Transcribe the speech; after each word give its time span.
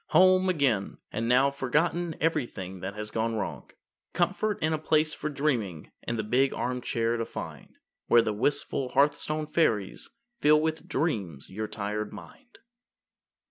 Home 0.07 0.49
again! 0.49 0.97
And 1.11 1.29
now 1.29 1.51
forgotten 1.51 2.15
Everything 2.19 2.79
that 2.79 2.95
has 2.95 3.11
gone 3.11 3.35
wrong. 3.35 3.69
Comfort 4.13 4.57
and 4.59 4.73
a 4.73 4.79
place 4.79 5.13
for 5.13 5.29
dreaming 5.29 5.91
In 6.07 6.15
the 6.17 6.23
big 6.23 6.55
armchair 6.55 7.17
to 7.17 7.25
find 7.27 7.75
Where 8.07 8.23
the 8.23 8.33
wistful 8.33 8.89
hearthstone 8.93 9.45
fairies 9.45 10.09
Fill 10.39 10.59
with 10.59 10.87
dreams 10.87 11.51
your 11.51 11.67
tired 11.67 12.11
mind. 12.11 12.57